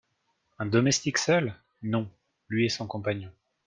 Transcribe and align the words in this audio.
Un 0.57 0.65
domestique 0.65 1.19
seul? 1.19 1.53
Non; 1.83 2.09
lui 2.49 2.65
et 2.65 2.69
son 2.69 2.87
compagnon. 2.87 3.29